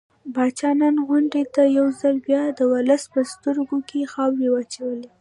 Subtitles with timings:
[0.33, 5.09] پاچا نن غونډې ته يو ځل بيا د ولس په سترګو کې خاورې واچولې.